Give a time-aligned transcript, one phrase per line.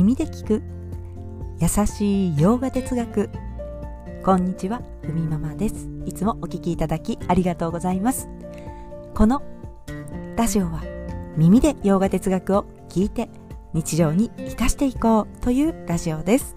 [0.00, 0.62] 耳で聞く。
[1.58, 3.28] 優しい洋画哲学。
[4.24, 5.90] こんにちはふみママです。
[6.06, 8.26] いつもお聞きいただきありがとうございます。
[9.14, 9.42] この
[10.36, 10.82] ラジオは
[11.36, 13.28] 耳で洋画哲学を聞いて
[13.74, 16.56] 日常に生かしていこうというラジオです。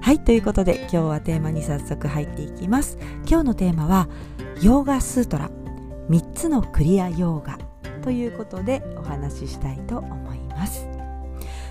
[0.00, 2.96] はいということで今日はテーマに早速入っていきます。
[3.28, 4.08] 今日のテーマは
[4.62, 5.50] ヨーガスートラ。
[6.08, 7.58] 3つのクリアヨーガ
[8.00, 10.97] ということでお話ししたいと思います。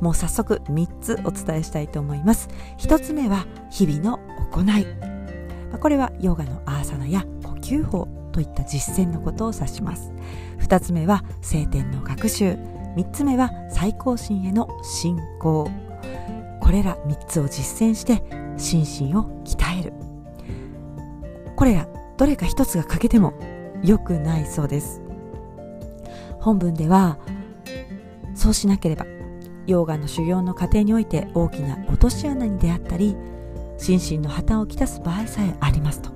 [0.00, 2.48] もう早速3つお伝えしたいと思います。
[2.78, 4.18] 1つ目は日々の
[4.52, 4.86] 行い。
[5.78, 10.12] これはヨガのアーサナや呼吸法といった実践のことを指します。
[10.60, 12.56] 2つ目は聖典の学習。
[12.96, 15.70] 3つ目は最高神への信仰。
[16.60, 18.22] これら3つを実践して
[18.56, 19.92] 心身を鍛える。
[21.56, 23.34] これらどれか1つが欠けても
[23.82, 25.00] 良くないそうです。
[26.40, 27.18] 本文では
[28.34, 29.04] そうしなければ
[29.74, 33.16] 溶岩の修行の過程において大きな落とし穴に出会ったり
[33.78, 36.10] 心身の破綻をきたす場合さえありますと。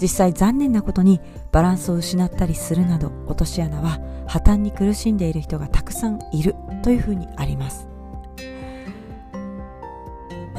[0.00, 1.20] 実際残念なことに
[1.52, 7.88] バランスを失ったりするなど落とし穴は破綻に苦しんでいる人がたくさんいるというふうにあります。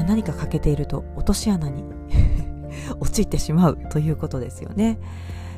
[0.08, 1.84] 何か欠けていると落とし穴に
[2.98, 4.98] 陥ってしまうということですよね、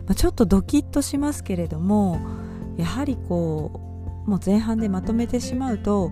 [0.06, 2.19] まあ、ちょっとドキッとしますけれども
[2.77, 3.70] やはりこ
[4.27, 6.10] うもう前半でまとめてしまうと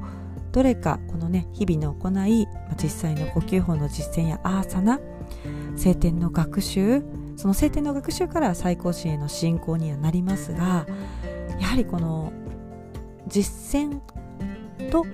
[0.52, 2.46] どれかこのね日々の行い
[2.82, 5.00] 実際の呼吸法の実践やアーサナ
[5.76, 7.02] 聖典の学習
[7.36, 10.86] その聖典の学習から最高神への信仰にはなりますが
[11.60, 12.32] やはりこの
[13.26, 14.00] 実践
[14.90, 15.06] と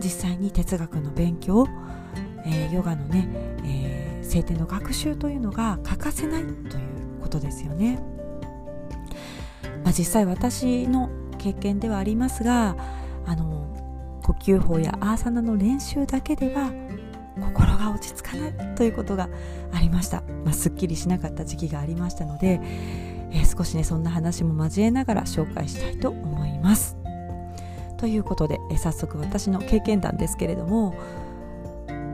[0.00, 1.66] 実際に哲学の勉強、
[2.44, 3.28] えー、ヨガのね、
[3.64, 8.02] えー、聖典の学習というのが欠かせないということですよね。
[9.84, 12.76] まあ、実際私の経験ではありますが
[13.26, 13.73] あの
[14.24, 16.72] 呼吸法やアーサナの練習だけでは
[17.38, 19.28] 心が落ち着かないということが
[19.72, 22.58] ありました、まあ、すっきりしなかった時期がありましたので、
[23.32, 26.96] えー、少しねそんな話も交えながら紹介したいと思います。
[27.98, 30.94] ということで、えー、早速私の経験談ですけれども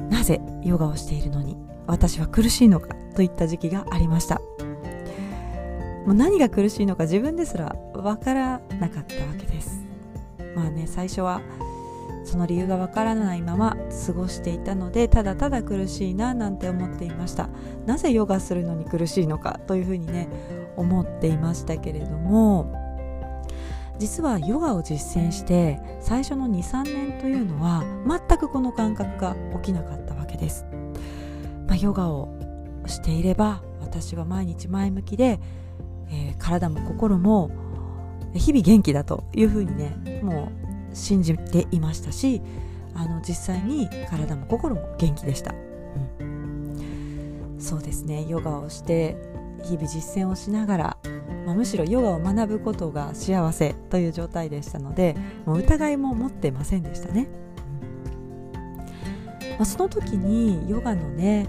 [0.08, 1.56] なぜヨガをしているのに
[1.86, 4.40] 私は苦しいのかといった時期がありました。
[6.06, 9.84] もう何が苦しいのか自分ですらわからなかったわけです。
[10.56, 11.40] まあね最初は
[12.30, 13.76] その理由がわからないまま
[14.06, 17.48] 過ごしていたのでただただ苦しいななんて思っていました。
[17.86, 20.28] なぜヨガするのに苦しいのかというふうにね
[20.76, 22.72] 思っていましたけれども
[23.98, 30.64] 実はヨガを実践して最初の23年というのは全くこの感覚が起きなかったわけです、
[31.66, 32.32] まあ、ヨガを
[32.86, 35.40] していれば私は毎日前向きで、
[36.10, 37.50] えー、体も心も
[38.34, 40.59] 日々元気だというふうにねもう
[40.92, 42.40] 信じていましたし
[42.94, 45.54] あの実際に体も心も元気でした、
[46.20, 48.26] うん、そうですね。
[48.28, 49.16] ヨガをして
[49.62, 50.96] 日々実践をしながら、
[51.46, 57.28] まあ、むしろヨガを学ぶことが幸せという状態でしたのでもう疑いも持ってませんでしたね、
[59.44, 59.48] うん。
[59.50, 61.46] まあ、その時にヨガのね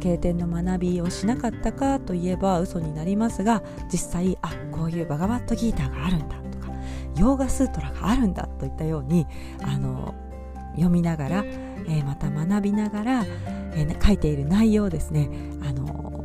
[0.00, 6.47] 経典の学びをしなかったかといえば嘘になりますが実際あこういうバガバットギーターがあるんだ。
[7.18, 9.26] ヨーガスートラがあるんだといったように
[9.62, 10.14] あの
[10.72, 13.24] 読みながら、えー、また学びながら、
[13.74, 15.28] えー、書いている内容をですね
[15.62, 16.24] あの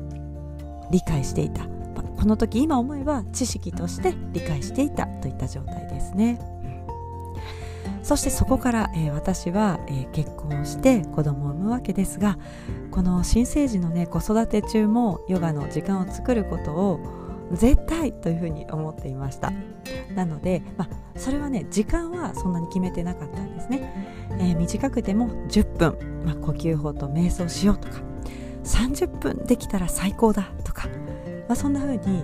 [0.91, 6.39] 理解していたまあこの時今思えば知識として理解していたといった状態ですね。
[8.03, 12.37] そしてそこから、えー、私は、えー、結婚して子供を産むわけですが
[12.91, 17.22] この新生児のね子育て中もヨガの時間を作ることを
[17.55, 19.51] 絶対というふうに思っていました。
[20.15, 27.95] なので、まあ、それはね時間はそんなに決めてなかったんですね、えー、短くても10分、まあ、呼吸法と瞑想しようとか
[28.63, 30.87] 30分できたら最高だとか、
[31.47, 32.23] まあ、そんなふうに、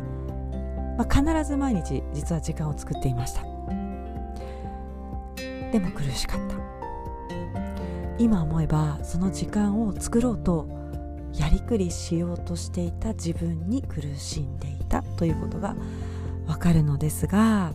[0.98, 3.44] まあ、必ず毎日実は時間を作っていました。
[5.72, 6.56] でも苦しかった。
[8.18, 10.68] 今思えばその時間を作ろうと
[11.34, 15.76] やりくりしようとしていた自分に苦しんでいたということが
[16.48, 17.74] わかるのですが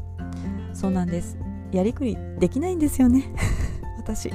[0.75, 1.39] そうなんです。
[1.73, 3.33] やりくりできないんですよね。
[3.99, 4.31] 私。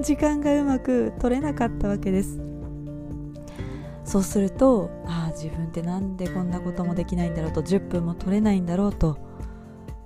[0.00, 2.40] 時間がうまく取れなかったわけです。
[4.04, 9.18] そうするとああ自分ってなんでこんなこともできないんだろうと10分も取れないんだろうと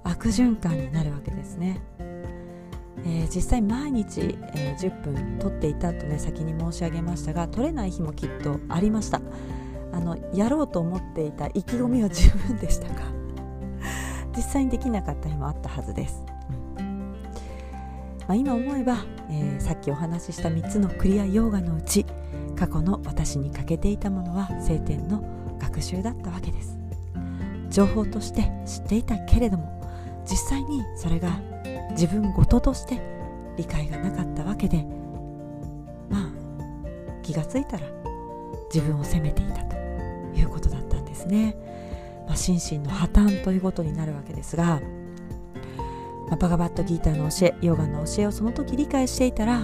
[0.03, 1.81] 悪循環になるわけですね。
[3.05, 9.21] えー、実際毎日、えー、10分撮っていたとね先に申し上げましたが撮れない日もきっとありました。
[9.93, 12.95] あのやろうと思っていた意気込みは十分でしたが
[14.35, 16.25] 実際にできなかった日もあったはずです、
[16.79, 17.15] うん。
[18.21, 22.07] ままあ、今思えば、えー、さっきお話しした3つのクリアヨーガのうち
[22.57, 25.23] 過去の私に欠けていたものは聖典の
[25.59, 26.83] 学習だったわけです。
[27.73, 29.83] 情報として知っていたけれども
[30.27, 31.41] 実際にそれが
[31.93, 33.01] 自分ごととして
[33.57, 34.85] 理解がなかったわけで
[36.11, 37.87] まあ気がついたら
[38.73, 39.72] 自分を責めていたと
[40.35, 41.57] いうことだったんですね、
[42.27, 44.81] まあ、心身の破綻ということになるわけですが、
[46.29, 49.61] まあ、バガバットギーターの教えヨガの教えをその時理解していたら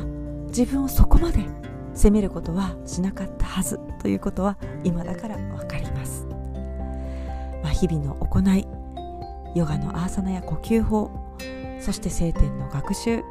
[0.49, 1.45] 自分をそこまで
[1.95, 6.27] 責めることはしなかったはずということは今だから分かります、
[7.63, 8.67] まあ、日々の行い
[9.55, 11.11] ヨガのアーサナや呼吸法
[11.81, 13.23] そして聖典の学習、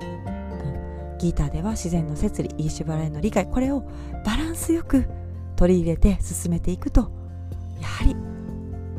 [1.20, 3.82] ギターでは自然の摂理イーシュバラへの理解これを
[4.26, 5.06] バランスよく
[5.56, 7.12] 取り入れて進めていくと
[7.80, 8.16] やはり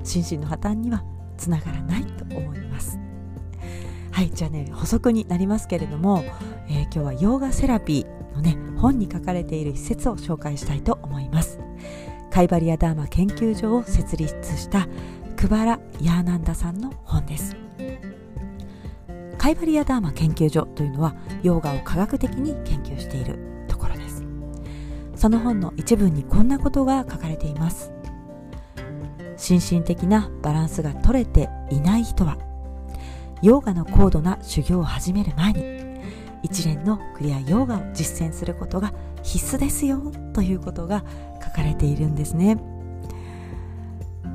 [0.05, 1.05] 心身の破綻には
[1.37, 2.99] つながらないと思います。
[4.11, 6.25] はいじゃあね補足になりますけれども、
[6.69, 11.61] えー、今日はヨーガセラピーのね本に書かれている一節を紹介したいと思います。
[12.31, 14.87] カイバリアダーマ研究所を設立した
[15.37, 17.57] クバラ・ヤーナンダさんの本です。
[19.39, 23.39] カイバリアダーマ研究所というのはヨーガを科学的に研究している
[23.69, 24.25] ところです。
[25.15, 27.93] その本の一部にこんなことが書かれています。
[29.39, 32.37] 心身的なバランスが取れていない人は
[33.41, 35.79] ヨーガの高度な修行を始める前に
[36.43, 38.93] 一連のクリアヨーガを実践することが
[39.23, 41.05] 必須ですよということが
[41.43, 42.57] 書かれているんですね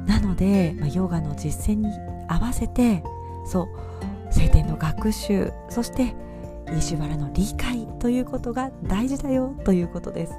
[0.08, 1.88] なので、まあ、ヨガの実践に
[2.28, 3.04] 合わせて
[3.46, 3.68] そう
[4.32, 6.16] 聖典の学習そして
[6.78, 10.34] イシュバラの理解ということが大事だよということです。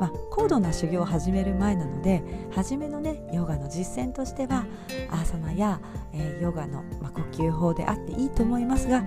[0.00, 4.66] まあ、高度な修行を始める前なので初めのねヨガの実践としては
[5.10, 5.78] アーサナや、
[6.14, 9.04] えー、ヨガの、まあ、呼吸法であっていいと思いますが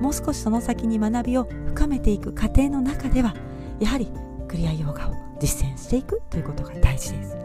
[0.00, 1.44] もう少しその先に学びを
[1.74, 3.34] 深めていく過程の中では
[3.80, 4.08] やはり
[4.46, 7.36] クリアヨガを実践していくということが大事です。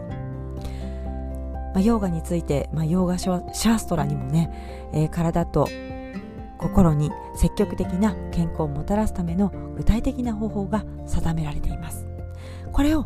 [1.74, 5.70] まあ、ヨガについて、まあ、ヨーガシャーストラにもね、えー、体と
[6.58, 12.06] 心に積極的な健康をもたらすための具体的な方法が定められています
[12.72, 13.06] これを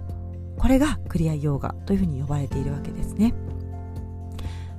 [0.57, 3.33] これがクリアヨガというふうに呼ばれているわけですね。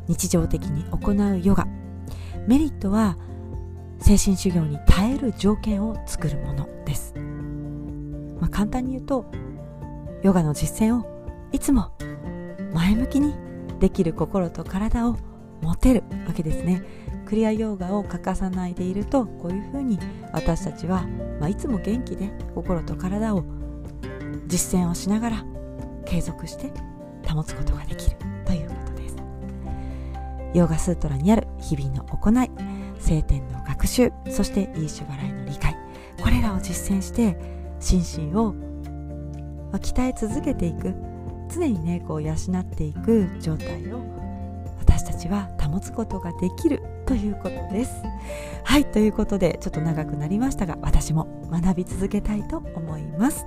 [0.08, 1.66] 日常的に行うヨガ。
[2.46, 3.16] メリットは
[3.98, 7.14] 精神修行に耐える条件を作るものです、
[8.40, 9.24] まあ、簡単に言うと
[10.22, 11.90] ヨガの実践をいつも
[12.72, 13.34] 前向きに
[13.80, 15.16] できる心と体を
[15.60, 16.82] 持てるわけですね。
[17.26, 19.98] クリアヨガを欠かさないでいるとこういうふうに
[20.32, 21.04] 私たちは、
[21.40, 23.44] まあ、いつも元気で心と体を
[24.46, 25.44] 実践をしながら
[26.04, 26.72] 継続して
[27.26, 29.16] 保つことができるということです。
[30.54, 32.50] ヨーガスートラにある日々の行い
[32.98, 35.76] 聖典の学習そしてイーシュバラへの理解。
[36.22, 37.36] これらを実践して
[37.80, 38.54] 心身を
[39.72, 40.94] 鍛え続けていく
[41.52, 44.00] 常にねこう養っていく状態を
[44.78, 48.02] 私たちは保つことができるということです。
[48.64, 53.46] はいということでちょっと長くなりましたが私も学び続けたいと思います。